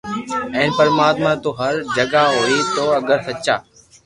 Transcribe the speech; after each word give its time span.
ھين 0.55 0.69
پرماتما 0.79 1.31
تو 1.43 1.49
ھر 1.59 1.73
جگھ 1.95 2.15
ھوئي 2.35 2.57
تو 2.75 2.83
اگر 2.99 3.17
سچا 3.27 3.55